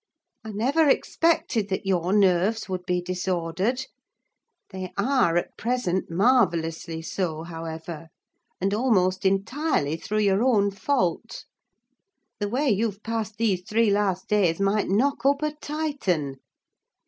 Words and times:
I 0.43 0.49
never 0.49 0.89
expected 0.89 1.69
that 1.69 1.85
your 1.85 2.11
nerves 2.11 2.67
would 2.67 2.87
be 2.87 3.03
disordered: 3.03 3.85
they 4.71 4.91
are, 4.97 5.37
at 5.37 5.55
present, 5.57 6.09
marvellously 6.09 7.03
so, 7.03 7.43
however; 7.43 8.07
and 8.59 8.73
almost 8.73 9.27
entirely 9.27 9.97
through 9.97 10.21
your 10.21 10.41
own 10.43 10.71
fault. 10.71 11.45
The 12.39 12.49
way 12.49 12.69
you've 12.71 13.03
passed 13.03 13.37
these 13.37 13.61
three 13.61 13.91
last 13.91 14.27
days 14.27 14.59
might 14.59 14.89
knock 14.89 15.23
up 15.23 15.43
a 15.43 15.51
Titan. 15.53 16.37